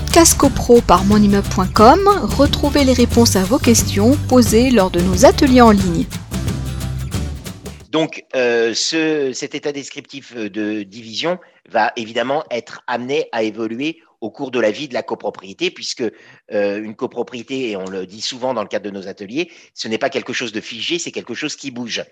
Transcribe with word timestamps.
podcast 0.00 0.36
copro 0.36 0.82
par 0.82 1.06
monimmeuble.com, 1.06 2.00
retrouvez 2.36 2.84
les 2.84 2.92
réponses 2.92 3.34
à 3.34 3.44
vos 3.44 3.58
questions 3.58 4.14
posées 4.28 4.70
lors 4.70 4.90
de 4.90 5.00
nos 5.00 5.24
ateliers 5.24 5.62
en 5.62 5.70
ligne. 5.70 6.04
Donc, 7.92 8.22
euh, 8.34 8.74
ce, 8.74 9.32
cet 9.32 9.54
état 9.54 9.72
descriptif 9.72 10.36
de 10.36 10.82
division 10.82 11.38
va 11.70 11.92
évidemment 11.96 12.44
être 12.50 12.82
amené 12.86 13.30
à 13.32 13.42
évoluer 13.42 14.02
au 14.26 14.30
cours 14.30 14.50
de 14.50 14.58
la 14.58 14.72
vie 14.72 14.88
de 14.88 14.94
la 14.94 15.04
copropriété, 15.04 15.70
puisque 15.70 16.02
euh, 16.52 16.82
une 16.82 16.96
copropriété, 16.96 17.70
et 17.70 17.76
on 17.76 17.84
le 17.84 18.06
dit 18.06 18.20
souvent 18.20 18.54
dans 18.54 18.62
le 18.62 18.68
cadre 18.68 18.84
de 18.84 18.90
nos 18.90 19.06
ateliers, 19.06 19.52
ce 19.72 19.86
n'est 19.86 19.98
pas 19.98 20.10
quelque 20.10 20.32
chose 20.32 20.52
de 20.52 20.60
figé, 20.60 20.98
c'est 20.98 21.12
quelque 21.12 21.34
chose 21.34 21.54
qui 21.54 21.70
bouge. 21.70 22.02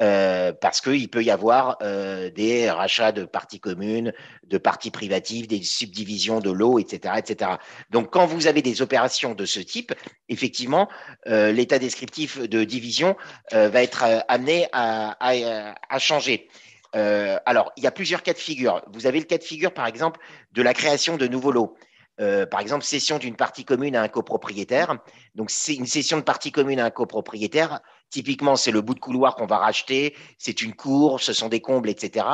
Euh, 0.00 0.52
parce 0.52 0.80
qu'il 0.80 1.10
peut 1.10 1.24
y 1.24 1.30
avoir 1.30 1.76
euh, 1.82 2.30
des 2.30 2.70
rachats 2.70 3.12
de 3.12 3.24
parties 3.24 3.60
communes, 3.60 4.14
de 4.44 4.56
parties 4.56 4.92
privatives, 4.92 5.46
des 5.46 5.62
subdivisions 5.62 6.38
de 6.40 6.50
lots, 6.50 6.78
etc., 6.78 7.14
etc. 7.18 7.50
Donc, 7.90 8.10
quand 8.10 8.24
vous 8.24 8.46
avez 8.46 8.62
des 8.62 8.80
opérations 8.80 9.34
de 9.34 9.44
ce 9.44 9.60
type, 9.60 9.92
effectivement, 10.28 10.88
l'état 11.26 11.78
descriptif 11.78 12.38
de 12.38 12.64
division 12.64 13.16
va 13.50 13.82
être 13.82 14.04
amené 14.28 14.68
à 14.72 15.98
changer. 15.98 16.48
Euh, 16.96 17.38
alors, 17.46 17.72
il 17.76 17.84
y 17.84 17.86
a 17.86 17.90
plusieurs 17.90 18.22
cas 18.22 18.32
de 18.32 18.38
figure. 18.38 18.82
Vous 18.92 19.06
avez 19.06 19.18
le 19.18 19.24
cas 19.24 19.38
de 19.38 19.44
figure, 19.44 19.72
par 19.72 19.86
exemple, 19.86 20.20
de 20.52 20.62
la 20.62 20.74
création 20.74 21.16
de 21.16 21.26
nouveaux 21.26 21.52
lots. 21.52 21.76
Euh, 22.20 22.46
par 22.46 22.60
exemple, 22.60 22.84
cession 22.84 23.18
d'une 23.18 23.36
partie 23.36 23.64
commune 23.64 23.94
à 23.94 24.02
un 24.02 24.08
copropriétaire. 24.08 24.98
Donc, 25.34 25.50
c'est 25.50 25.74
une 25.74 25.86
cession 25.86 26.16
de 26.16 26.22
partie 26.22 26.50
commune 26.50 26.80
à 26.80 26.84
un 26.84 26.90
copropriétaire. 26.90 27.80
Typiquement, 28.10 28.56
c'est 28.56 28.72
le 28.72 28.80
bout 28.80 28.94
de 28.94 29.00
couloir 29.00 29.36
qu'on 29.36 29.46
va 29.46 29.58
racheter, 29.58 30.16
c'est 30.38 30.62
une 30.62 30.74
cour, 30.74 31.20
ce 31.20 31.32
sont 31.32 31.48
des 31.48 31.60
combles, 31.60 31.90
etc. 31.90 32.26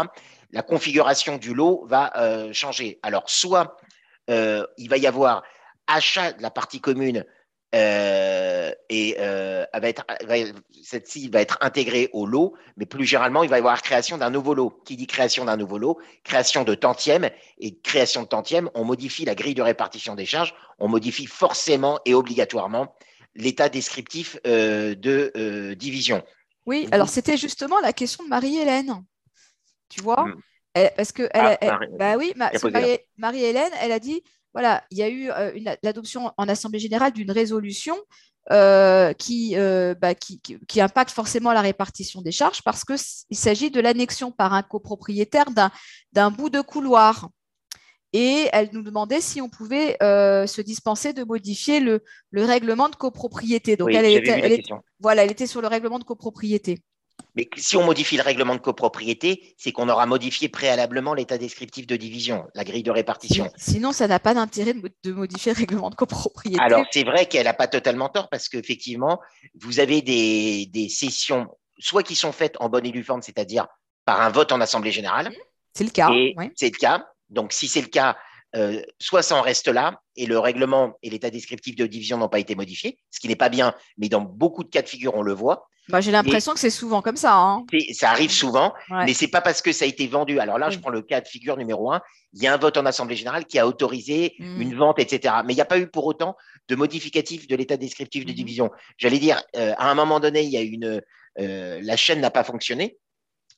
La 0.52 0.62
configuration 0.62 1.36
du 1.36 1.52
lot 1.52 1.84
va 1.86 2.12
euh, 2.16 2.52
changer. 2.52 2.98
Alors, 3.02 3.28
soit 3.28 3.76
il 4.28 4.88
va 4.88 4.96
y 4.96 5.06
avoir 5.06 5.42
achat 5.86 6.32
de 6.32 6.40
la 6.40 6.50
partie 6.50 6.80
commune 6.80 7.26
et 8.94 9.16
euh, 9.18 9.64
va 9.74 9.88
être, 9.88 10.04
cette-ci 10.84 11.28
va 11.28 11.40
être 11.40 11.58
intégrée 11.60 12.10
au 12.12 12.26
lot, 12.26 12.54
mais 12.76 12.86
plus 12.86 13.04
généralement, 13.04 13.42
il 13.42 13.50
va 13.50 13.56
y 13.56 13.58
avoir 13.58 13.82
création 13.82 14.18
d'un 14.18 14.30
nouveau 14.30 14.54
lot. 14.54 14.80
Qui 14.84 14.96
dit 14.96 15.08
création 15.08 15.44
d'un 15.44 15.56
nouveau 15.56 15.78
lot 15.78 15.98
Création 16.22 16.62
de 16.62 16.76
tantième. 16.76 17.28
Et 17.58 17.76
création 17.80 18.22
de 18.22 18.28
tantième, 18.28 18.70
on 18.74 18.84
modifie 18.84 19.24
la 19.24 19.34
grille 19.34 19.54
de 19.54 19.62
répartition 19.62 20.14
des 20.14 20.26
charges, 20.26 20.54
on 20.78 20.86
modifie 20.86 21.26
forcément 21.26 21.98
et 22.04 22.14
obligatoirement 22.14 22.94
l'état 23.34 23.68
descriptif 23.68 24.38
euh, 24.46 24.94
de 24.94 25.32
euh, 25.36 25.74
division. 25.74 26.22
Oui, 26.64 26.88
alors 26.92 27.08
c'était 27.08 27.36
justement 27.36 27.80
la 27.80 27.92
question 27.92 28.22
de 28.22 28.28
Marie-Hélène. 28.28 29.02
Tu 29.88 30.02
vois? 30.02 30.24
Hmm. 30.24 30.40
Parce 30.96 31.10
que 31.12 31.28
elle, 31.32 31.58
ah, 31.62 31.78
bah 31.98 32.16
oui, 32.16 32.32
Marie-Hélène, 33.16 33.72
elle 33.80 33.92
a 33.92 33.98
dit 33.98 34.22
voilà, 34.54 34.84
il 34.90 34.98
y 34.98 35.02
a 35.02 35.08
eu 35.08 35.30
euh, 35.30 35.50
l'adoption 35.82 36.32
en 36.36 36.48
Assemblée 36.48 36.78
générale 36.78 37.12
d'une 37.12 37.32
résolution 37.32 37.96
euh, 38.52 39.12
euh, 39.30 39.94
bah, 39.94 40.14
qui, 40.14 40.40
qui, 40.40 40.80
impacte 40.80 41.10
forcément 41.10 41.52
la 41.52 41.62
répartition 41.62 42.20
des 42.20 42.32
charges 42.32 42.62
parce 42.62 42.84
qu'il 42.84 43.36
s'agit 43.36 43.70
de 43.70 43.80
l'annexion 43.80 44.30
par 44.30 44.52
un 44.52 44.62
copropriétaire 44.62 45.46
d'un 46.12 46.30
bout 46.30 46.50
de 46.50 46.60
couloir. 46.60 47.28
Et 48.12 48.48
elle 48.52 48.68
nous 48.72 48.82
demandait 48.82 49.20
si 49.20 49.40
on 49.40 49.48
pouvait 49.48 49.96
se 50.00 50.60
dispenser 50.60 51.12
de 51.12 51.24
modifier 51.24 51.80
le, 51.80 52.02
règlement 52.32 52.88
de 52.88 52.96
copropriété. 52.96 53.76
Donc, 53.76 53.92
elle, 53.92 54.62
voilà, 55.00 55.24
elle 55.24 55.32
était 55.32 55.46
sur 55.46 55.60
le 55.60 55.68
règlement 55.68 55.98
de 55.98 56.04
copropriété. 56.04 56.82
Mais 57.34 57.48
si 57.56 57.76
on 57.76 57.84
modifie 57.84 58.16
le 58.16 58.22
règlement 58.22 58.54
de 58.54 58.60
copropriété, 58.60 59.54
c'est 59.58 59.72
qu'on 59.72 59.88
aura 59.88 60.06
modifié 60.06 60.48
préalablement 60.48 61.14
l'état 61.14 61.36
descriptif 61.36 61.86
de 61.86 61.96
division, 61.96 62.46
la 62.54 62.62
grille 62.62 62.84
de 62.84 62.92
répartition. 62.92 63.50
Sinon, 63.56 63.92
ça 63.92 64.06
n'a 64.06 64.20
pas 64.20 64.34
d'intérêt 64.34 64.74
de 64.74 65.12
modifier 65.12 65.52
le 65.52 65.58
règlement 65.58 65.90
de 65.90 65.96
copropriété. 65.96 66.62
Alors, 66.62 66.84
c'est 66.92 67.04
vrai 67.04 67.26
qu'elle 67.26 67.44
n'a 67.44 67.54
pas 67.54 67.66
totalement 67.66 68.08
tort 68.08 68.28
parce 68.28 68.48
qu'effectivement, 68.48 69.20
vous 69.60 69.80
avez 69.80 70.00
des, 70.00 70.66
des, 70.66 70.88
sessions, 70.88 71.48
soit 71.78 72.04
qui 72.04 72.14
sont 72.14 72.32
faites 72.32 72.56
en 72.60 72.68
bonne 72.68 72.86
et 72.86 72.92
due 72.92 73.02
forme, 73.02 73.22
c'est-à-dire 73.22 73.66
par 74.04 74.20
un 74.20 74.30
vote 74.30 74.52
en 74.52 74.60
Assemblée 74.60 74.92
générale. 74.92 75.32
C'est 75.72 75.84
le 75.84 75.90
cas. 75.90 76.10
C'est 76.54 76.72
le 76.72 76.78
cas. 76.78 77.04
Donc, 77.30 77.52
si 77.52 77.66
c'est 77.66 77.80
le 77.80 77.88
cas, 77.88 78.16
euh, 78.56 78.82
soit 78.98 79.22
ça 79.22 79.36
en 79.36 79.42
reste 79.42 79.68
là 79.68 80.00
et 80.16 80.26
le 80.26 80.38
règlement 80.38 80.96
et 81.02 81.10
l'état 81.10 81.30
descriptif 81.30 81.76
de 81.76 81.86
division 81.86 82.18
n'ont 82.18 82.28
pas 82.28 82.38
été 82.38 82.54
modifiés, 82.54 82.98
ce 83.10 83.20
qui 83.20 83.28
n'est 83.28 83.36
pas 83.36 83.48
bien, 83.48 83.74
mais 83.98 84.08
dans 84.08 84.20
beaucoup 84.20 84.64
de 84.64 84.68
cas 84.68 84.82
de 84.82 84.88
figure, 84.88 85.14
on 85.14 85.22
le 85.22 85.32
voit. 85.32 85.68
Bah, 85.88 86.00
J'ai 86.00 86.12
l'impression 86.12 86.54
que 86.54 86.60
c'est 86.60 86.70
souvent 86.70 87.02
comme 87.02 87.16
ça. 87.16 87.36
Hein. 87.36 87.64
Ça 87.92 88.10
arrive 88.10 88.30
souvent, 88.30 88.72
mais 88.90 89.12
c'est 89.12 89.28
pas 89.28 89.42
parce 89.42 89.60
que 89.60 89.72
ça 89.72 89.84
a 89.84 89.88
été 89.88 90.06
vendu. 90.06 90.38
Alors 90.38 90.58
là, 90.58 90.70
je 90.70 90.78
prends 90.78 90.90
le 90.90 91.02
cas 91.02 91.20
de 91.20 91.28
figure 91.28 91.56
numéro 91.56 91.92
un. 91.92 92.00
Il 92.32 92.42
y 92.42 92.46
a 92.46 92.54
un 92.54 92.56
vote 92.56 92.76
en 92.78 92.86
Assemblée 92.86 93.16
générale 93.16 93.44
qui 93.44 93.58
a 93.58 93.66
autorisé 93.66 94.34
mmh. 94.38 94.60
une 94.60 94.76
vente, 94.76 94.98
etc. 94.98 95.34
Mais 95.44 95.52
il 95.52 95.56
n'y 95.56 95.62
a 95.62 95.66
pas 95.66 95.78
eu 95.78 95.86
pour 95.86 96.06
autant 96.06 96.36
de 96.68 96.74
modificatif 96.74 97.46
de 97.48 97.56
l'état 97.56 97.76
descriptif 97.76 98.24
de 98.24 98.32
mmh. 98.32 98.34
division. 98.34 98.70
J'allais 98.96 99.18
dire, 99.18 99.42
euh, 99.56 99.74
à 99.76 99.90
un 99.90 99.94
moment 99.94 100.20
donné, 100.20 100.42
il 100.42 100.50
y 100.50 100.56
a 100.56 100.62
une, 100.62 101.02
euh, 101.38 101.80
la 101.82 101.96
chaîne 101.96 102.20
n'a 102.20 102.30
pas 102.30 102.44
fonctionné 102.44 102.96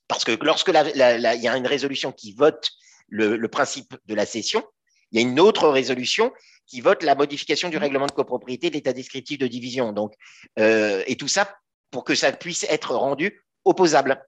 parce 0.09 0.25
que 0.25 0.33
lorsque 0.43 0.69
il 0.69 0.97
y 0.97 1.49
a 1.49 1.57
une 1.57 1.67
résolution 1.67 2.11
qui 2.11 2.33
vote 2.33 2.71
le, 3.09 3.37
le 3.37 3.49
principe 3.49 3.95
de 4.07 4.15
la 4.15 4.27
cession, 4.27 4.65
il 5.13 5.21
y 5.21 5.25
a 5.25 5.27
une 5.27 5.41
autre 5.41 5.69
résolution 5.69 6.33
qui 6.67 6.81
vote 6.81 7.03
la 7.03 7.15
modification 7.15 7.69
du 7.69 7.77
règlement 7.77 8.07
de 8.07 8.13
copropriété 8.13 8.71
de 8.71 8.75
l'état 8.75 8.93
descriptif 8.93 9.39
de 9.39 9.47
division. 9.47 9.93
Donc, 9.93 10.15
euh, 10.59 11.03
et 11.07 11.17
tout 11.17 11.29
ça 11.29 11.57
pour 11.91 12.05
que 12.05 12.15
ça 12.15 12.33
puisse 12.33 12.65
être 12.69 12.95
rendu 12.95 13.45
opposable. 13.65 14.27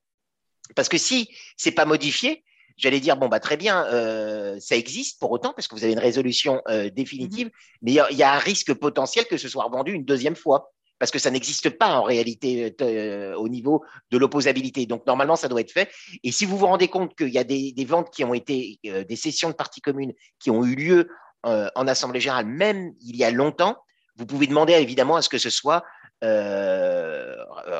Parce 0.77 0.89
que 0.89 0.99
si 0.99 1.29
c'est 1.57 1.73
pas 1.73 1.85
modifié, 1.85 2.45
j'allais 2.77 3.01
dire 3.01 3.17
bon 3.17 3.29
bah 3.29 3.41
très 3.41 3.57
bien, 3.57 3.85
euh, 3.87 4.59
ça 4.61 4.77
existe 4.77 5.19
pour 5.19 5.33
autant 5.33 5.53
parce 5.53 5.67
que 5.67 5.75
vous 5.75 5.85
avez 5.85 5.93
une 5.93 5.99
résolution 5.99 6.63
euh, 6.69 6.91
définitive, 6.91 7.49
mmh. 7.49 7.51
mais 7.83 7.93
il 7.93 8.17
y, 8.17 8.23
a 8.23 8.33
un 8.33 8.39
risque 8.39 8.73
potentiel 8.75 9.27
que 9.27 9.37
ce 9.37 9.49
soit 9.49 9.65
revendu 9.65 9.93
une 9.93 10.05
deuxième 10.05 10.37
fois 10.37 10.73
parce 10.99 11.11
que 11.11 11.19
ça 11.19 11.31
n'existe 11.31 11.71
pas 11.71 11.99
en 11.99 12.03
réalité 12.03 12.75
euh, 12.81 13.35
au 13.37 13.49
niveau 13.49 13.85
de 14.11 14.19
l'opposabilité. 14.19 14.87
Donc 14.87 15.07
normalement, 15.07 15.37
ça 15.37 15.49
doit 15.49 15.61
être 15.61 15.73
fait. 15.73 15.91
Et 16.25 16.33
si 16.33 16.45
vous 16.45 16.59
vous 16.59 16.67
rendez 16.67 16.89
compte 16.89 17.15
qu'il 17.17 17.29
y 17.29 17.39
a 17.39 17.45
des, 17.45 17.73
ventes 17.87 18.11
qui 18.13 18.25
ont 18.25 18.35
été, 18.35 18.81
euh, 18.87 19.05
des 19.05 19.17
sessions 19.17 19.49
de 19.51 19.55
parties 19.55 19.81
communes 19.81 20.13
qui 20.39 20.51
ont 20.51 20.65
eu 20.65 20.75
lieu 20.75 21.09
euh, 21.47 21.69
en 21.75 21.87
Assemblée 21.87 22.21
générale, 22.21 22.47
même 22.47 22.93
il 23.01 23.17
y 23.17 23.25
a 23.25 23.31
longtemps, 23.31 23.77
vous 24.17 24.27
pouvez 24.27 24.47
demander 24.47 24.73
évidemment 24.75 25.17
à 25.17 25.23
ce 25.23 25.29
que 25.29 25.39
ce 25.39 25.51
soit 25.51 25.85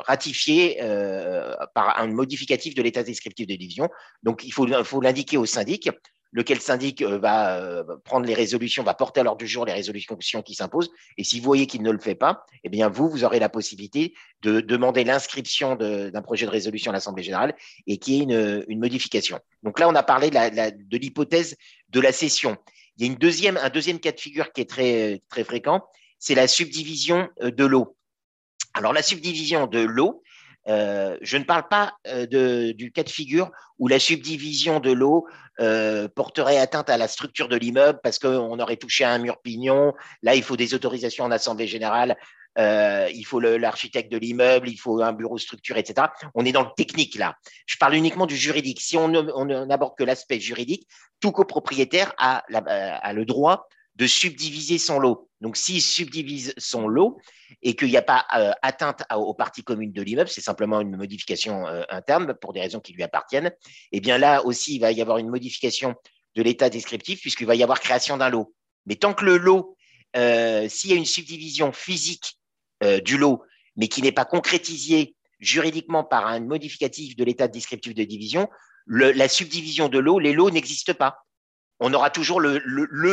ratifié 0.07 0.79
par 1.75 1.99
un 1.99 2.07
modificatif 2.07 2.77
de 2.77 2.83
l'état 2.83 3.03
descriptif 3.03 3.49
de 3.49 3.57
division. 3.57 3.89
Donc 4.23 4.45
il 4.45 4.53
faut, 4.53 4.69
faut 4.85 5.01
l'indiquer 5.01 5.37
au 5.39 5.45
syndic 5.45 5.91
lequel 6.33 6.61
syndic 6.61 7.03
euh, 7.03 7.19
va 7.19 7.57
euh, 7.57 7.85
prendre 8.05 8.27
les 8.27 8.35
résolutions, 8.35 8.83
va 8.83 8.95
porter 8.95 9.21
à 9.21 9.23
l'ordre 9.23 9.39
du 9.39 9.47
jour 9.47 9.65
les 9.65 9.73
résolutions 9.73 10.17
qui 10.43 10.55
s'imposent. 10.55 10.91
Et 11.17 11.25
si 11.25 11.41
vous 11.41 11.47
voyez 11.47 11.67
qu'il 11.67 11.83
ne 11.83 11.91
le 11.91 11.99
fait 11.99 12.15
pas, 12.15 12.45
eh 12.65 12.69
bien, 12.69 12.89
vous, 12.89 13.09
vous 13.09 13.25
aurez 13.25 13.39
la 13.39 13.49
possibilité 13.49 14.15
de 14.43 14.61
demander 14.61 15.05
l'inscription 15.05 15.77
d'un 15.77 16.23
projet 16.23 16.47
de 16.47 16.51
résolution 16.51 16.91
à 16.91 16.95
l'Assemblée 16.95 17.23
générale 17.23 17.55
et 17.87 17.99
qui 17.99 18.19
est 18.19 18.23
une, 18.23 18.65
une, 18.69 18.79
modification. 18.79 19.41
Donc 19.63 19.79
là, 19.79 19.89
on 19.89 19.95
a 19.95 20.03
parlé 20.03 20.31
de 20.31 20.97
l'hypothèse 20.97 21.57
de, 21.89 22.01
la 22.01 22.13
cession. 22.13 22.57
Il 22.97 23.07
y 23.07 23.09
a 23.09 23.13
une 23.13 23.19
deuxième, 23.19 23.57
un 23.57 23.71
deuxième 23.71 23.99
cas 23.99 24.13
de 24.13 24.21
figure 24.21 24.53
qui 24.53 24.61
est 24.61 24.69
très, 24.69 25.23
très 25.29 25.45
fréquent, 25.45 25.83
c'est 26.19 26.35
la 26.35 26.49
subdivision 26.49 27.29
euh, 27.43 27.51
de 27.51 27.65
l'eau. 27.65 27.97
Alors, 28.75 28.93
la 28.93 29.03
subdivision 29.03 29.67
de 29.67 29.81
l'eau, 29.81 30.23
euh, 30.69 31.17
je 31.23 31.37
ne 31.37 31.45
parle 31.45 31.67
pas 31.69 31.95
euh, 32.07 32.73
du 32.73 32.93
cas 32.93 33.03
de 33.03 33.09
figure 33.09 33.51
où 33.79 33.89
la 33.89 33.99
subdivision 33.99 34.81
de 34.81 34.93
l'eau 34.93 35.27
euh, 35.61 36.09
porterait 36.09 36.59
atteinte 36.59 36.91
à 36.91 36.97
la 36.97 37.09
structure 37.09 37.49
de 37.49 37.57
l'immeuble 37.57 38.01
parce 38.03 38.19
qu'on 38.19 38.59
aurait 38.59 38.77
touché 38.77 39.05
à 39.05 39.11
un 39.11 39.19
mur 39.19 39.39
pignon. 39.41 39.95
Là, 40.23 40.35
il 40.35 40.43
faut 40.43 40.57
des 40.57 40.75
autorisations 40.75 41.25
en 41.25 41.31
assemblée 41.31 41.67
générale. 41.67 42.17
il 42.59 43.25
faut 43.25 43.41
l'architecte 43.41 44.11
de 44.11 44.19
l'immeuble, 44.19 44.69
il 44.69 44.77
faut 44.77 45.01
un 45.01 45.13
bureau 45.13 45.39
structure, 45.39 45.77
etc. 45.77 46.09
On 46.35 46.45
est 46.45 46.53
dans 46.53 46.65
le 46.65 46.71
technique 46.77 47.17
là. 47.17 47.37
Je 47.67 47.77
parle 47.79 47.95
uniquement 47.95 48.27
du 48.27 48.37
juridique. 48.37 48.81
Si 48.81 48.97
on 48.97 49.09
n'aborde 49.09 49.97
que 49.97 50.05
l'aspect 50.05 50.41
juridique, 50.41 50.87
tout 51.21 51.33
copropriétaire 51.33 52.13
a 52.19 52.43
le 53.13 53.25
droit 53.25 53.69
de 53.99 54.07
subdiviser 54.07 54.79
son 54.79 55.01
lot. 55.01 55.29
Donc, 55.41 55.57
s'il 55.57 55.83
subdivise 55.83 56.55
son 56.57 56.87
lot 56.87 57.19
et 57.63 57.75
qu'il 57.75 57.89
n'y 57.89 57.97
a 57.97 58.03
pas 58.03 58.27
euh, 58.37 58.53
atteinte 58.63 59.03
aux 59.15 59.35
parties 59.35 59.65
communes 59.65 59.93
de 59.93 60.03
l'immeuble, 60.03 60.31
c'est 60.31 60.41
simplement 60.41 60.81
une 60.81 60.97
modification 60.97 61.67
euh, 61.67 61.83
interne 61.91 62.35
pour 62.41 62.53
des 62.53 62.61
raisons 62.61 62.79
qui 62.79 62.93
lui 62.93 63.03
appartiennent, 63.03 63.53
eh 63.91 64.01
bien 64.01 64.17
là 64.17 64.45
aussi, 64.45 64.77
il 64.77 64.81
va 64.81 64.93
y 64.93 65.03
avoir 65.03 65.19
une 65.19 65.29
modification 65.29 65.97
de 66.37 66.43
l'état 66.43 66.71
descriptif 66.71 67.21
puisqu'il 67.21 67.47
va 67.47 67.57
y 67.57 67.63
avoir 67.65 67.81
création 67.81 68.17
d'un 68.17 68.29
lot. 68.29 68.55
Mais 68.87 68.95
tant 68.95 69.15
que 69.15 69.25
le 69.25 69.37
lot, 69.37 69.77
euh, 70.17 70.69
s'il 70.69 70.91
y 70.91 70.93
a 70.93 70.97
une 70.97 71.05
subdivision 71.05 71.73
physique 71.73 72.39
du 73.05 73.19
lot, 73.19 73.43
mais 73.75 73.89
qui 73.89 74.03
n'est 74.03 74.13
pas 74.13 74.25
concrétisée 74.25 75.17
juridiquement 75.41 76.05
par 76.05 76.29
un 76.29 76.39
modificatif 76.39 77.17
de 77.17 77.25
l'état 77.25 77.49
descriptif 77.49 77.93
de 77.93 78.05
division, 78.05 78.49
la 78.87 79.29
subdivision 79.29 79.89
de 79.89 79.99
lot, 79.99 80.21
les 80.21 80.33
lots 80.33 80.51
n'existent 80.53 80.95
pas. 80.95 81.27
On 81.81 81.93
aura 81.93 82.11
toujours 82.11 82.41
le 82.41 82.61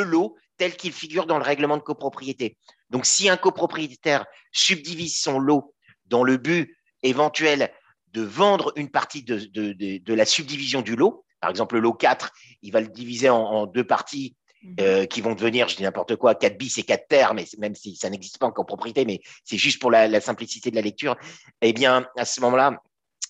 lot 0.03 0.35
tel 0.57 0.75
qu'il 0.75 0.93
figure 0.93 1.25
dans 1.25 1.37
le 1.37 1.43
règlement 1.43 1.77
de 1.77 1.81
copropriété. 1.81 2.57
Donc, 2.89 3.05
si 3.05 3.29
un 3.29 3.37
copropriétaire 3.37 4.25
subdivise 4.51 5.19
son 5.19 5.39
lot 5.39 5.73
dans 6.05 6.23
le 6.23 6.37
but 6.37 6.75
éventuel 7.03 7.71
de 8.13 8.21
vendre 8.21 8.71
une 8.75 8.89
partie 8.89 9.23
de, 9.23 10.13
la 10.13 10.25
subdivision 10.25 10.81
du 10.81 10.95
lot, 10.95 11.25
par 11.41 11.49
exemple 11.49 11.75
le 11.75 11.81
lot 11.81 11.93
4, 11.93 12.31
il 12.61 12.71
va 12.71 12.81
le 12.81 12.87
diviser 12.87 13.29
en, 13.29 13.65
deux 13.67 13.83
parties 13.83 14.35
mhm. 14.63 15.07
qui 15.07 15.21
vont 15.21 15.35
devenir, 15.35 15.67
je 15.67 15.75
dis 15.75 15.83
n'importe 15.83 16.15
quoi, 16.15 16.35
4 16.35 16.57
bis 16.57 16.77
et 16.77 16.83
4 16.83 17.07
terres, 17.07 17.33
mais 17.33 17.45
même 17.57 17.75
si 17.75 17.95
ça 17.95 18.09
n'existe 18.09 18.37
pas 18.37 18.47
en 18.47 18.51
copropriété, 18.51 19.05
mais 19.05 19.19
c'est 19.43 19.57
juste 19.57 19.81
pour 19.81 19.91
la, 19.91 20.21
simplicité 20.21 20.71
de 20.71 20.75
la 20.75 20.81
lecture, 20.81 21.17
eh 21.61 21.73
bien, 21.73 22.07
à 22.17 22.25
ce 22.25 22.39
moment-là, 22.41 22.81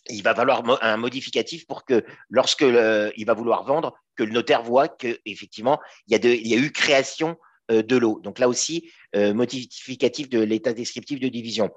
il 0.09 0.21
va 0.21 0.35
falloir 0.35 0.63
un 0.83 0.97
modificatif 0.97 1.65
pour 1.65 1.83
que 1.83 2.05
lorsque 2.29 2.61
il 2.61 3.25
va 3.25 3.33
vouloir 3.33 3.63
vendre, 3.63 3.95
que 4.15 4.23
le 4.23 4.31
notaire 4.31 4.63
voit 4.63 4.87
qu'effectivement, 4.87 5.79
il, 6.07 6.13
y 6.13 6.15
a 6.15 6.33
il 6.33 6.47
y 6.47 6.53
a 6.53 6.57
eu 6.57 6.71
création 6.71 7.37
de 7.69 7.95
l'eau. 7.97 8.19
Donc 8.23 8.39
là 8.39 8.47
aussi, 8.47 8.91
modificatif 9.15 10.29
de 10.29 10.39
l'état 10.39 10.73
descriptif 10.73 11.19
de 11.19 11.27
division. 11.27 11.71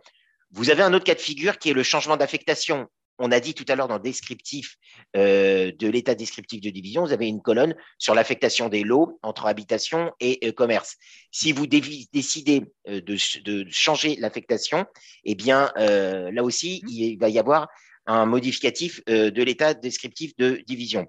Vous 0.50 0.70
avez 0.70 0.82
un 0.82 0.94
autre 0.94 1.04
cas 1.04 1.14
de 1.14 1.20
figure 1.20 1.58
qui 1.58 1.70
est 1.70 1.74
le 1.74 1.82
changement 1.82 2.16
d'affectation. 2.16 2.88
On 3.18 3.32
a 3.32 3.40
dit 3.40 3.52
tout 3.52 3.64
à 3.68 3.74
l'heure 3.74 3.88
dans 3.88 3.96
le 3.96 4.02
descriptif 4.02 4.76
euh, 5.16 5.72
de 5.76 5.88
l'état 5.88 6.14
descriptif 6.14 6.60
de 6.60 6.70
division, 6.70 7.04
vous 7.04 7.12
avez 7.12 7.26
une 7.26 7.42
colonne 7.42 7.74
sur 7.98 8.14
l'affectation 8.14 8.68
des 8.68 8.84
lots 8.84 9.18
entre 9.22 9.46
habitation 9.46 10.12
et 10.20 10.38
euh, 10.44 10.52
commerce. 10.52 10.96
Si 11.32 11.50
vous 11.50 11.66
décidez 11.66 12.62
euh, 12.88 13.00
de, 13.00 13.66
changer 13.70 14.16
l'affectation, 14.20 14.86
eh 15.24 15.34
bien 15.34 15.72
là 15.76 16.42
aussi, 16.44 16.80
mmh. 16.84 16.88
il 16.88 17.18
va 17.18 17.28
y 17.28 17.38
avoir 17.38 17.68
un 18.06 18.24
modificatif 18.24 19.04
de 19.06 19.42
l'état 19.42 19.74
descriptif 19.74 20.34
de 20.36 20.62
division. 20.66 21.06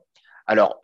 Alors, 0.50 0.80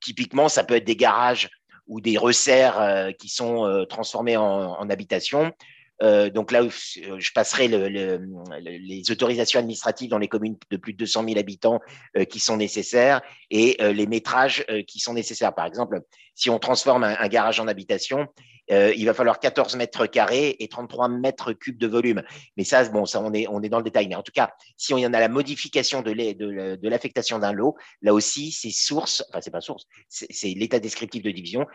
typiquement, 0.00 0.48
ça 0.48 0.64
peut 0.64 0.74
être 0.74 0.84
des 0.84 0.96
garages 0.96 1.48
ou 1.86 2.00
des 2.00 2.18
resserres 2.18 3.12
qui 3.20 3.28
sont 3.28 3.86
transformés 3.88 4.36
en, 4.36 4.72
en 4.72 4.90
habitation. 4.90 5.52
Euh, 6.02 6.30
donc 6.30 6.52
là, 6.52 6.66
je 6.68 7.32
passerai 7.34 7.68
les 7.68 9.10
autorisations 9.10 9.60
administratives 9.60 10.10
dans 10.10 10.18
les 10.18 10.28
communes 10.28 10.56
de 10.70 10.76
plus 10.76 10.92
de 10.92 10.98
200 10.98 11.24
000 11.24 11.38
habitants 11.38 11.80
euh, 12.16 12.24
qui 12.24 12.40
sont 12.40 12.56
nécessaires 12.56 13.20
et 13.50 13.76
euh, 13.80 13.92
les 13.92 14.06
métrages 14.06 14.64
qui 14.86 14.98
sont 14.98 15.14
nécessaires. 15.14 15.54
Par 15.54 15.66
exemple, 15.66 16.00
si 16.34 16.50
on 16.50 16.58
transforme 16.58 17.04
un, 17.04 17.28
garage 17.28 17.60
en 17.60 17.68
habitation, 17.68 18.26
il 18.68 19.04
va 19.04 19.14
falloir 19.14 19.40
14 19.40 19.74
mètres 19.74 20.06
carrés 20.06 20.56
et 20.60 20.68
33 20.68 21.08
mètres 21.08 21.52
cubes 21.52 21.76
de 21.76 21.88
volume. 21.88 22.22
Mais 22.56 22.62
ça, 22.62 22.88
bon, 22.88 23.04
ça, 23.04 23.20
on 23.20 23.32
est, 23.32 23.48
on 23.48 23.62
est 23.62 23.68
dans 23.68 23.78
le 23.78 23.84
détail. 23.84 24.06
Mais 24.06 24.14
en 24.14 24.22
tout 24.22 24.32
cas, 24.32 24.52
si 24.76 24.94
on 24.94 24.98
y 24.98 25.04
en 25.04 25.12
a 25.12 25.18
la 25.18 25.28
modification 25.28 26.02
de 26.02 26.88
l'affectation 26.88 27.40
d'un 27.40 27.52
lot, 27.52 27.74
là 28.00 28.14
aussi, 28.14 28.52
c'est 28.52 28.70
source, 28.70 29.24
enfin, 29.28 29.40
c'est 29.42 29.50
pas 29.50 29.60
source, 29.60 29.86
c'est 30.08 30.54
l'état 30.54 30.78
descriptif 30.78 31.22
de 31.24 31.32
division 31.32 31.66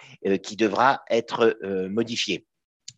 qui 0.41 0.55
devra 0.55 1.03
être 1.09 1.57
modifié. 1.89 2.45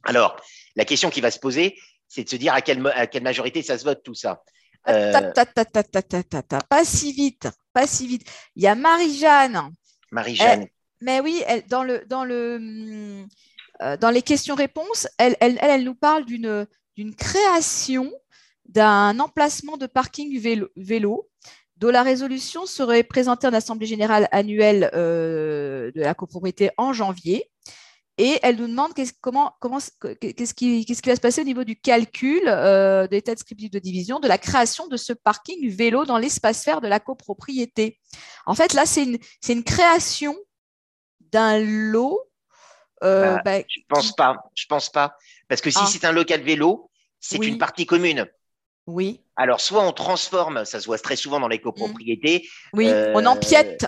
Alors, 0.04 0.38
la 0.76 0.86
question 0.86 1.10
qui 1.10 1.22
va 1.22 1.32
se 1.32 1.40
poser, 1.40 1.78
c'est 2.08 2.24
de 2.24 2.30
se 2.30 2.36
dire 2.36 2.54
à 2.54 2.62
quelle, 2.62 2.82
majorité 3.22 3.62
ça 3.62 3.78
se 3.78 3.84
vote 3.84 4.02
tout 4.04 4.14
ça. 4.14 4.44
Euh, 4.88 5.32
pas 6.70 6.86
si 6.86 7.12
vite, 7.12 7.50
pas 7.74 7.88
si 7.88 8.08
vite. 8.08 8.30
Il 8.56 8.64
y 8.64 8.68
a 8.68 8.76
Marie-Jeanne. 8.76 9.72
Marie-Jeanne. 10.12 10.68
Mais 11.02 11.20
oui, 11.20 11.44
dans, 11.68 11.84
le, 11.84 12.06
dans, 12.08 12.24
le, 12.24 13.26
euh, 13.82 13.98
dans 13.98 14.10
les 14.10 14.22
questions-réponses, 14.22 15.08
elle, 15.18 15.36
elle, 15.40 15.84
nous 15.84 15.96
parle 15.96 16.26
d'une 16.26 16.68
création 17.16 18.12
d'un 18.66 19.20
emplacement 19.20 19.78
de 19.78 19.86
parking 19.86 20.40
vélo, 20.76 21.30
dont 21.78 21.90
la 21.90 22.04
résolution 22.04 22.66
serait 22.66 23.04
présentée 23.04 23.48
en 23.48 23.54
Assemblée 23.54 23.86
générale 23.86 24.28
annuelle 24.32 24.90
euh, 24.94 25.92
de 25.92 26.02
la 26.02 26.14
copropriété 26.14 26.72
en 26.78 26.94
janvier. 26.94 27.50
Et 28.18 28.40
elle 28.42 28.56
nous 28.56 28.68
demande 28.68 28.94
qu'est-ce, 28.96 29.14
comment, 29.22 29.54
comment, 29.60 29.78
qu'est-ce, 30.20 30.54
qui, 30.54 30.86
qu'est-ce 30.86 31.02
qui 31.04 31.10
va 31.10 31.16
se 31.16 31.22
passer 31.22 31.42
au 31.42 31.46
niveau 31.46 31.64
du 31.64 31.80
calcul 31.80 32.42
euh, 32.48 33.06
de 33.06 33.12
l'état 33.12 33.36
descriptif 33.36 33.70
de 33.70 33.78
division 33.78 34.20
de 34.20 34.28
la 34.28 34.40
création 34.40 34.88
de 34.88 34.98
ce 34.98 35.14
parking 35.14 35.70
vélo 35.70 36.06
dans 36.06 36.18
l'espace 36.18 36.66
vert 36.66 36.82
de 36.82 36.88
la 36.88 37.00
copropriété. 37.00 38.00
En 38.48 38.56
fait, 38.56 38.74
là, 38.74 38.88
c'est 38.88 39.04
une, 39.04 39.20
c'est 39.40 39.54
une 39.54 39.64
création 39.64 40.36
d'un 41.32 41.60
lot. 41.60 42.20
Euh, 43.04 43.36
bah, 43.36 43.42
bah, 43.46 43.60
je 43.68 43.82
pense 43.88 44.16
pas. 44.16 44.38
Je 44.56 44.66
pense 44.66 44.90
pas. 44.90 45.16
Parce 45.48 45.62
que 45.62 45.70
si 45.70 45.80
ah. 45.82 45.88
c'est 45.88 46.06
un 46.06 46.12
local 46.12 46.42
vélo, 46.42 46.90
c'est 47.20 47.38
une 47.38 47.60
partie 47.60 47.86
commune. 47.86 48.28
Oui. 48.88 49.22
Alors, 49.36 49.62
soit 49.62 49.86
on 49.86 49.92
transforme, 49.92 50.66
ça 50.66 50.80
se 50.80 50.88
voit 50.88 50.98
très 50.98 51.18
souvent 51.18 51.40
dans 51.40 51.50
les 51.50 51.60
copropriétés. 51.60 52.48
Oui, 52.74 52.88
on 52.88 52.90
euh, 52.90 53.26
empiète 53.26 53.86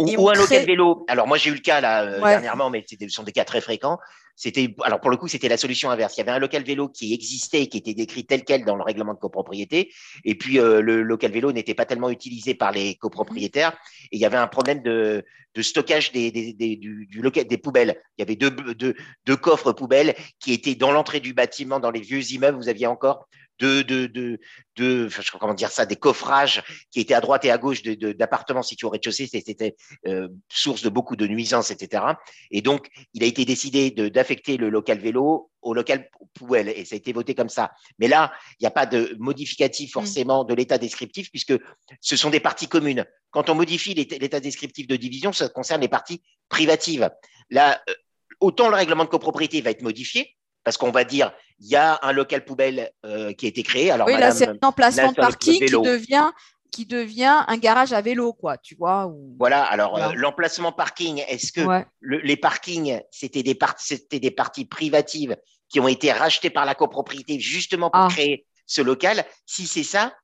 ou, 0.00 0.28
un 0.28 0.34
local 0.34 0.64
vélo. 0.64 1.04
Alors 1.08 1.26
moi 1.26 1.36
j'ai 1.38 1.50
eu 1.50 1.54
le 1.54 1.60
cas 1.60 1.80
là 1.80 2.02
euh, 2.02 2.20
dernièrement, 2.20 2.70
mais 2.70 2.84
ce 2.88 3.08
sont 3.08 3.22
des 3.22 3.32
cas 3.32 3.44
très 3.44 3.60
fréquents. 3.60 3.98
C'était 4.36 4.74
alors 4.82 5.00
pour 5.00 5.10
le 5.10 5.16
coup 5.16 5.28
c'était 5.28 5.48
la 5.48 5.56
solution 5.56 5.90
inverse. 5.90 6.16
Il 6.16 6.20
y 6.20 6.22
avait 6.22 6.30
un 6.30 6.38
local 6.38 6.62
vélo 6.62 6.88
qui 6.88 7.12
existait, 7.12 7.66
qui 7.66 7.78
était 7.78 7.94
décrit 7.94 8.24
tel 8.24 8.44
quel 8.44 8.64
dans 8.64 8.76
le 8.76 8.82
règlement 8.82 9.14
de 9.14 9.18
copropriété, 9.18 9.92
et 10.24 10.34
puis 10.34 10.58
euh, 10.58 10.80
le 10.80 11.02
local 11.02 11.30
vélo 11.30 11.52
n'était 11.52 11.74
pas 11.74 11.84
tellement 11.84 12.10
utilisé 12.10 12.54
par 12.54 12.72
les 12.72 12.94
copropriétaires. 12.94 13.76
Et 14.12 14.16
il 14.16 14.20
y 14.20 14.24
avait 14.24 14.38
un 14.38 14.48
problème 14.48 14.82
de, 14.82 15.24
de 15.54 15.62
stockage 15.62 16.12
des, 16.12 16.30
des, 16.30 16.52
des 16.52 16.76
du, 16.76 17.06
du, 17.06 17.20
local 17.20 17.44
des 17.44 17.58
poubelles. 17.58 18.00
Il 18.16 18.22
y 18.22 18.24
avait 18.24 18.36
deux, 18.36 18.50
deux, 18.50 18.94
deux 19.26 19.36
coffres 19.36 19.72
poubelles 19.72 20.14
qui 20.38 20.52
étaient 20.52 20.74
dans 20.74 20.92
l'entrée 20.92 21.20
du 21.20 21.34
bâtiment, 21.34 21.80
dans 21.80 21.90
les 21.90 22.00
vieux 22.00 22.32
immeubles. 22.32 22.56
Vous 22.56 22.68
aviez 22.68 22.86
encore 22.86 23.28
de, 23.60 23.82
de, 23.82 24.06
de, 24.06 24.40
de 24.76 25.08
comment 25.38 25.54
dire 25.54 25.70
ça, 25.70 25.86
des 25.86 25.96
coffrages 25.96 26.62
qui 26.90 27.00
étaient 27.00 27.14
à 27.14 27.20
droite 27.20 27.44
et 27.44 27.50
à 27.50 27.58
gauche 27.58 27.82
d'appartements 27.82 28.62
situés 28.62 28.86
au 28.86 28.90
rez-de-chaussée. 28.90 29.26
C'était 29.26 29.76
euh, 30.06 30.28
source 30.48 30.82
de 30.82 30.88
beaucoup 30.88 31.14
de 31.14 31.26
nuisances, 31.26 31.70
etc. 31.70 32.04
Et 32.50 32.62
donc, 32.62 32.88
il 33.12 33.22
a 33.22 33.26
été 33.26 33.44
décidé 33.44 33.90
d'affecter 33.90 34.56
le 34.56 34.70
local 34.70 34.98
vélo 34.98 35.50
au 35.60 35.74
local 35.74 36.08
poubelle 36.32 36.70
et 36.70 36.86
ça 36.86 36.94
a 36.94 36.98
été 36.98 37.12
voté 37.12 37.34
comme 37.34 37.50
ça. 37.50 37.70
Mais 37.98 38.08
là, 38.08 38.32
il 38.58 38.62
n'y 38.62 38.66
a 38.66 38.70
pas 38.70 38.86
de 38.86 39.14
modificatif 39.18 39.90
mm. 39.90 39.92
forcément 39.92 40.44
de 40.44 40.54
l'état 40.54 40.78
descriptif 40.78 41.30
puisque 41.30 41.54
ce 42.00 42.16
sont 42.16 42.30
des 42.30 42.40
parties 42.40 42.68
communes. 42.68 43.04
Quand 43.30 43.50
on 43.50 43.54
modifie 43.54 43.92
l'état 43.94 44.40
descriptif 44.40 44.86
de 44.86 44.96
division, 44.96 45.32
ça 45.32 45.48
concerne 45.50 45.82
les 45.82 45.88
parties 45.88 46.22
privatives. 46.48 47.10
Là, 47.50 47.80
euh, 47.88 47.94
autant 48.40 48.70
le 48.70 48.76
règlement 48.76 49.04
de 49.04 49.10
copropriété 49.10 49.60
va 49.60 49.70
être 49.70 49.82
modifié, 49.82 50.34
parce 50.64 50.76
qu'on 50.76 50.90
va 50.90 51.04
dire 51.04 51.32
il 51.60 51.68
y 51.68 51.76
a 51.76 51.98
un 52.02 52.12
local 52.12 52.44
poubelle 52.44 52.90
euh, 53.04 53.32
qui 53.32 53.46
a 53.46 53.48
été 53.48 53.62
créé. 53.62 53.90
Alors, 53.90 54.06
oui, 54.06 54.18
là, 54.18 54.32
c'est 54.32 54.48
un 54.48 54.58
emplacement 54.62 55.10
de 55.10 55.16
parking 55.16 55.58
qui 55.58 55.70
devient, 55.70 56.30
qui 56.70 56.86
devient 56.86 57.44
un 57.46 57.58
garage 57.58 57.92
à 57.92 58.00
vélo, 58.00 58.32
quoi, 58.32 58.56
tu 58.56 58.74
vois. 58.74 59.12
Voilà, 59.38 59.62
alors 59.64 59.98
euh, 59.98 60.12
l'emplacement 60.14 60.72
parking, 60.72 61.22
est-ce 61.28 61.52
que 61.52 61.84
les 62.00 62.36
parkings, 62.36 63.00
c'était 63.10 63.42
des, 63.42 63.54
parties 63.54 64.64
privatives 64.64 65.36
qui 65.68 65.80
ont 65.80 65.88
été 65.88 66.10
rachetées 66.12 66.50
par 66.50 66.64
la 66.64 66.74
copropriété 66.74 67.38
justement 67.38 67.90
pour 67.90 68.02
ah. 68.02 68.08
créer 68.10 68.46
ce 68.66 68.80
local? 68.80 69.24
Si 69.44 69.66
c'est 69.66 69.84
ça, 69.84 70.14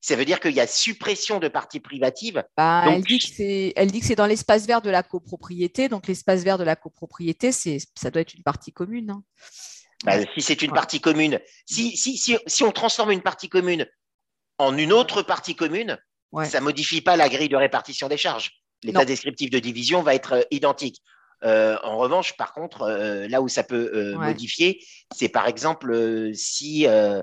ça 0.00 0.16
veut 0.16 0.26
dire 0.26 0.38
qu'il 0.38 0.52
y 0.52 0.60
a 0.60 0.66
suppression 0.66 1.40
de 1.40 1.48
parties 1.48 1.80
privatives. 1.80 2.44
Bah, 2.56 2.84
elle, 2.86 3.02
dit 3.02 3.18
que 3.18 3.26
c'est, 3.26 3.72
elle 3.74 3.90
dit 3.90 4.00
que 4.00 4.06
c'est 4.06 4.14
dans 4.14 4.26
l'espace 4.26 4.66
vert 4.66 4.82
de 4.82 4.90
la 4.90 5.02
copropriété. 5.02 5.88
Donc, 5.88 6.06
l'espace 6.06 6.44
vert 6.44 6.58
de 6.58 6.64
la 6.64 6.76
copropriété, 6.76 7.52
ça 7.52 8.10
doit 8.10 8.20
être 8.20 8.34
une 8.34 8.42
partie 8.42 8.70
commune. 8.70 9.10
Hein. 9.10 9.22
Bah, 10.04 10.18
si 10.34 10.42
c'est 10.42 10.60
une 10.62 10.72
partie 10.72 11.00
commune, 11.00 11.40
si, 11.66 11.96
si, 11.96 12.18
si, 12.18 12.36
si, 12.46 12.62
on 12.62 12.72
transforme 12.72 13.10
une 13.10 13.22
partie 13.22 13.48
commune 13.48 13.86
en 14.58 14.76
une 14.76 14.92
autre 14.92 15.22
partie 15.22 15.56
commune, 15.56 15.98
ça 16.44 16.60
ne 16.60 16.64
modifie 16.64 17.00
pas 17.00 17.16
la 17.16 17.28
grille 17.28 17.48
de 17.48 17.56
répartition 17.56 18.08
des 18.08 18.16
charges. 18.16 18.52
L'état 18.82 19.04
descriptif 19.04 19.50
de 19.50 19.58
division 19.58 20.02
va 20.02 20.14
être 20.14 20.32
euh, 20.34 20.42
identique. 20.50 21.00
Euh, 21.42 21.78
en 21.82 21.96
revanche, 21.96 22.36
par 22.36 22.52
contre, 22.52 22.82
euh, 22.82 23.26
là 23.28 23.40
où 23.40 23.48
ça 23.48 23.64
peut 23.64 24.14
modifier, 24.14 24.84
c'est 25.14 25.28
par 25.28 25.46
exemple 25.46 26.30
si 26.34 26.86
une 26.86 27.22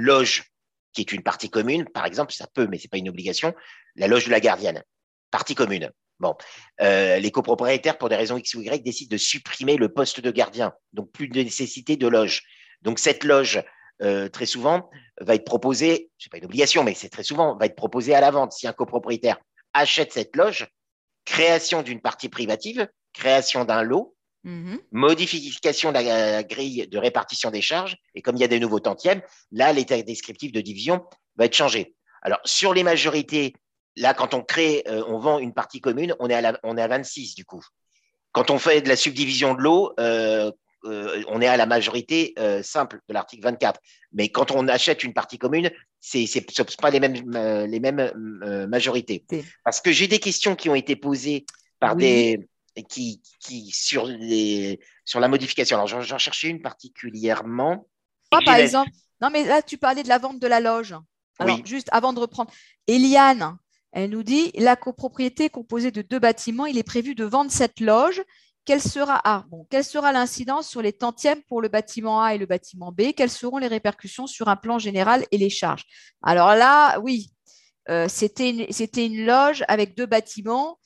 loge, 0.00 0.44
qui 0.92 1.00
est 1.00 1.12
une 1.12 1.22
partie 1.22 1.48
commune, 1.48 1.84
par 1.88 2.06
exemple, 2.06 2.32
ça 2.32 2.46
peut, 2.52 2.66
mais 2.66 2.78
ce 2.78 2.84
n'est 2.84 2.88
pas 2.88 2.98
une 2.98 3.08
obligation, 3.08 3.54
la 3.94 4.08
loge 4.08 4.26
de 4.26 4.30
la 4.30 4.40
gardienne, 4.40 4.82
partie 5.30 5.54
commune. 5.54 5.90
Bon, 6.20 6.34
euh, 6.80 7.18
les 7.18 7.30
copropriétaires, 7.30 7.96
pour 7.96 8.08
des 8.08 8.16
raisons 8.16 8.36
X 8.36 8.54
ou 8.54 8.62
Y, 8.62 8.82
décident 8.82 9.12
de 9.12 9.18
supprimer 9.18 9.76
le 9.76 9.92
poste 9.92 10.20
de 10.20 10.30
gardien, 10.30 10.72
donc 10.92 11.12
plus 11.12 11.28
de 11.28 11.40
nécessité 11.40 11.96
de 11.96 12.08
loge. 12.08 12.42
Donc 12.82 12.98
cette 12.98 13.22
loge, 13.22 13.62
euh, 14.02 14.28
très 14.28 14.46
souvent, 14.46 14.90
va 15.20 15.36
être 15.36 15.44
proposée, 15.44 16.10
n'est 16.20 16.30
pas 16.30 16.38
une 16.38 16.44
obligation, 16.44 16.82
mais 16.82 16.94
c'est 16.94 17.08
très 17.08 17.22
souvent, 17.22 17.56
va 17.56 17.66
être 17.66 17.76
proposée 17.76 18.14
à 18.14 18.20
la 18.20 18.32
vente. 18.32 18.52
Si 18.52 18.66
un 18.66 18.72
copropriétaire 18.72 19.38
achète 19.74 20.12
cette 20.12 20.34
loge, 20.34 20.68
création 21.24 21.82
d'une 21.82 22.00
partie 22.00 22.28
privative, 22.28 22.88
création 23.12 23.64
d'un 23.64 23.82
lot, 23.82 24.16
mm-hmm. 24.44 24.80
modification 24.90 25.90
de 25.90 25.94
la 25.94 26.42
grille 26.42 26.88
de 26.88 26.98
répartition 26.98 27.50
des 27.52 27.62
charges, 27.62 27.96
et 28.16 28.22
comme 28.22 28.36
il 28.36 28.40
y 28.40 28.44
a 28.44 28.48
des 28.48 28.60
nouveaux 28.60 28.80
tantièmes, 28.80 29.22
là, 29.52 29.72
l'état 29.72 30.00
descriptif 30.02 30.50
de 30.50 30.60
division 30.60 31.04
va 31.36 31.44
être 31.44 31.54
changé. 31.54 31.94
Alors, 32.22 32.40
sur 32.44 32.74
les 32.74 32.82
majorités 32.82 33.54
Là, 33.98 34.14
quand 34.14 34.34
on 34.34 34.42
crée, 34.42 34.84
euh, 34.86 35.02
on 35.08 35.18
vend 35.18 35.38
une 35.38 35.52
partie 35.52 35.80
commune, 35.80 36.14
on 36.20 36.28
est, 36.28 36.34
à 36.34 36.58
on 36.62 36.76
est 36.76 36.82
à 36.82 36.88
26 36.88 37.34
du 37.34 37.44
coup. 37.44 37.62
Quand 38.32 38.50
on 38.50 38.58
fait 38.58 38.80
de 38.80 38.88
la 38.88 38.96
subdivision 38.96 39.54
de 39.54 39.60
l'eau, 39.60 39.92
euh, 39.98 40.50
euh, 40.84 41.22
on 41.28 41.40
est 41.40 41.46
à 41.46 41.56
la 41.56 41.66
majorité 41.66 42.34
simple 42.62 43.00
de 43.08 43.14
l'article 43.14 43.42
24. 43.42 43.80
Mais 44.12 44.28
quand 44.28 44.52
on 44.52 44.68
achète 44.68 45.02
une 45.02 45.12
partie 45.12 45.38
commune, 45.38 45.70
ce 46.00 46.18
ne 46.18 46.26
sont 46.26 46.64
pas 46.80 46.90
les 46.90 47.00
mêmes, 47.00 47.66
les 47.66 47.80
mêmes 47.80 48.12
majorités. 48.68 49.24
Parce 49.64 49.80
que 49.80 49.90
j'ai 49.90 50.06
des 50.06 50.20
questions 50.20 50.54
qui 50.54 50.68
ont 50.68 50.76
été 50.76 50.94
posées 50.94 51.46
par 51.80 51.96
des 51.96 52.48
qui, 52.88 53.20
qui 53.40 53.70
sur, 53.72 54.06
les, 54.06 54.80
sur 55.04 55.18
la 55.18 55.26
modification. 55.26 55.76
Alors, 55.76 56.02
j'en 56.02 56.18
cherchais 56.18 56.48
une 56.48 56.62
particulièrement. 56.62 57.88
par 58.30 58.54
exemple, 58.54 58.90
non, 59.20 59.30
mais 59.30 59.44
là, 59.44 59.62
tu 59.62 59.78
parlais 59.78 60.02
de 60.02 60.08
la 60.08 60.18
vente 60.18 60.38
de 60.38 60.46
la 60.46 60.60
loge. 60.60 60.94
Alors, 61.40 61.64
juste 61.64 61.88
avant 61.92 62.12
de 62.12 62.20
reprendre, 62.20 62.52
Eliane, 62.86 63.56
Elle 63.92 64.10
nous 64.10 64.22
dit 64.22 64.52
la 64.54 64.76
copropriété 64.76 65.48
composée 65.48 65.90
de 65.90 66.02
deux 66.02 66.18
bâtiments, 66.18 66.66
il 66.66 66.78
est 66.78 66.82
prévu 66.82 67.14
de 67.14 67.24
vendre 67.24 67.50
cette 67.50 67.80
loge. 67.80 68.22
Quelle 68.64 68.82
sera, 68.82 69.20
ah, 69.24 69.46
bon, 69.48 69.66
quelle 69.70 69.84
sera 69.84 70.12
l'incidence 70.12 70.68
sur 70.68 70.82
les 70.82 70.92
tantièmes 70.92 71.42
pour 71.48 71.62
le 71.62 71.68
bâtiment 71.68 72.22
A 72.22 72.34
et 72.34 72.38
le 72.38 72.44
bâtiment 72.44 72.92
B? 72.92 73.12
Quelles 73.16 73.30
seront 73.30 73.56
les 73.56 73.66
répercussions 73.66 74.26
sur 74.26 74.48
un 74.48 74.56
plan 74.56 74.78
général 74.78 75.24
et 75.32 75.38
les 75.38 75.48
charges? 75.48 75.84
Alors 76.22 76.54
là, 76.54 77.00
oui, 77.00 77.30
euh, 77.88 78.06
c'était 78.08 78.50
une, 78.50 78.66
une, 78.96 79.24
loge 79.24 79.64
avec 79.68 79.96
deux 79.96 80.04
bâtiments 80.04 80.78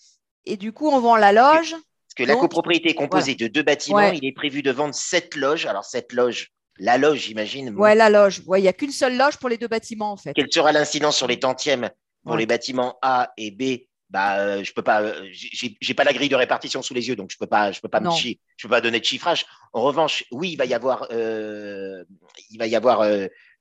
et 0.45 0.57
du 0.57 0.73
coup, 0.73 0.89
on 0.89 1.01
vend 1.01 1.17
la 1.17 1.33
loge. 1.33 1.73
Parce 1.73 2.15
que 2.17 2.23
la 2.25 2.37
copropriété 2.37 2.91
est 2.91 2.95
composée 2.95 3.35
de 3.35 3.49
deux 3.49 3.63
bâtiments, 3.63 4.13
il 4.13 4.25
est 4.25 4.33
prévu 4.33 4.63
de 4.63 4.71
vendre 4.71 4.95
sept 4.95 5.35
loges. 5.35 5.67
Alors, 5.67 5.85
cette 5.85 6.13
loge, 6.13 6.53
la 6.79 6.99
loge, 6.99 7.19
j'imagine. 7.21 7.75
Oui, 7.77 7.95
la 7.97 8.11
loge. 8.11 8.43
Il 8.57 8.63
n'y 8.63 8.69
a 8.69 8.73
qu'une 8.73 8.93
seule 8.93 9.17
loge 9.17 9.39
pour 9.39 9.49
les 9.49 9.59
deux 9.59 9.69
bâtiments, 9.69 10.13
en 10.13 10.17
fait. 10.17 10.35
Quelle 10.35 10.53
sera 10.53 10.73
l'incidence 10.73 11.17
sur 11.17 11.27
les 11.27 11.41
tantièmes? 11.41 11.91
Pour 12.25 12.37
les 12.37 12.47
bâtiments 12.47 12.99
A 13.03 13.33
et 13.37 13.51
B 13.51 13.87
bah, 14.13 14.41
euh, 14.41 14.63
je 14.63 14.75
peux 14.75 14.83
pas, 14.83 15.01
euh, 15.01 15.27
j'ai 15.33 15.95
pas 15.95 16.05
la 16.05 16.13
grille 16.13 16.29
de 16.29 16.37
répartition 16.37 16.83
sous 16.83 16.93
les 16.93 17.09
yeux, 17.09 17.17
donc 17.17 17.31
je 17.33 17.39
peux 17.39 17.47
pas, 17.47 17.73
je 17.73 17.81
peux 17.81 17.89
pas 17.89 17.99
me 17.99 18.11
je 18.11 18.37
peux 18.63 18.69
pas 18.69 18.83
donner 18.83 19.01
de 19.01 19.05
chiffrage. 19.05 19.47
En 19.73 19.81
revanche, 19.81 20.25
oui, 20.31 20.53
il 20.53 20.57
va 20.57 20.67
y 20.67 20.75
avoir, 20.75 21.07
euh, 21.13 22.05
il 22.51 22.59
va 22.59 22.67
y 22.67 22.77
avoir 22.77 23.11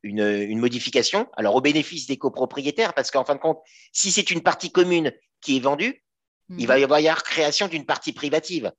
une, 0.04 0.60
modification. 0.60 1.30
Alors 1.38 1.56
au 1.56 1.62
bénéfice 1.62 2.06
des 2.06 2.18
copropriétaires, 2.18 2.94
parce 2.94 3.12
qu'en 3.12 3.24
fin 3.24 3.36
de 3.36 3.40
compte, 3.40 3.60
si 3.94 4.12
c'est 4.12 4.30
une 4.30 4.42
partie 4.42 4.74
commune 4.74 5.14
qui 5.40 5.56
est 5.56 5.62
vendue, 5.62 6.04
il 6.58 6.68
va 6.68 6.78
y 6.78 6.84
avoir 6.84 7.24
création 7.24 7.70
d'une 7.70 7.86
partie 7.86 8.12
privative. 8.12 8.74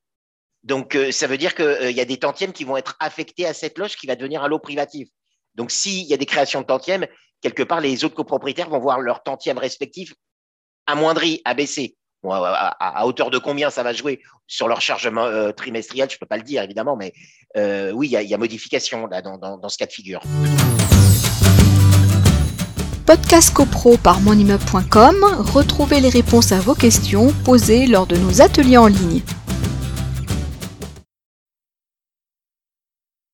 Donc 0.64 0.94
ça 1.10 1.26
veut 1.26 1.38
dire 1.38 1.54
qu'il 1.54 1.92
y 1.92 2.00
a 2.02 2.04
des 2.04 2.18
tantièmes 2.18 2.52
qui 2.52 2.64
vont 2.64 2.76
être 2.76 2.96
affectés 3.00 3.46
à 3.46 3.54
cette 3.54 3.78
loge 3.78 3.96
qui 3.96 4.06
va 4.06 4.14
devenir 4.14 4.44
un 4.44 4.48
lot 4.48 4.58
privatif. 4.58 5.08
Donc 5.54 5.70
s'il 5.70 6.04
y 6.04 6.12
a 6.12 6.18
des 6.18 6.26
créations 6.26 6.60
de 6.60 6.66
tantièmes, 6.66 7.06
quelque 7.42 7.62
part 7.62 7.80
les 7.80 8.04
autres 8.04 8.14
copropriétaires 8.14 8.70
vont 8.70 8.78
voir 8.78 9.00
leur 9.00 9.22
tantième 9.22 9.58
respectif 9.58 10.14
amoindri, 10.86 11.42
abaissé. 11.44 11.96
à, 12.24 13.04
hauteur 13.04 13.30
de 13.30 13.38
combien 13.38 13.68
ça 13.68 13.82
va 13.82 13.92
jouer 13.92 14.20
sur 14.46 14.68
leur 14.68 14.80
chargement 14.80 15.24
euh, 15.24 15.50
trimestriel, 15.52 16.08
je 16.08 16.16
ne 16.16 16.18
peux 16.20 16.26
pas 16.26 16.36
le 16.36 16.44
dire 16.44 16.62
évidemment, 16.62 16.96
mais 16.96 17.12
euh, 17.56 17.90
oui, 17.92 18.08
il 18.12 18.28
y, 18.28 18.34
a 18.34 18.38
modification 18.38 19.08
dans 19.08 19.68
ce 19.68 19.76
cas 19.76 19.86
de 19.86 19.92
figure. 19.92 20.22
Podcast 23.06 23.52
CoPro 23.52 23.96
par 23.96 24.20
monimmeuble.com, 24.20 25.16
retrouvez 25.52 26.00
les 26.00 26.08
réponses 26.08 26.52
à 26.52 26.60
vos 26.60 26.74
questions 26.74 27.32
posées 27.44 27.86
lors 27.86 28.06
de 28.06 28.16
nos 28.16 28.40
ateliers 28.40 28.78
en 28.78 28.86
ligne. 28.86 29.22